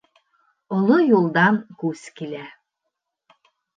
Оло 0.77 0.97
юлдан 1.17 1.59
күс 1.83 2.03
килә 2.21 2.43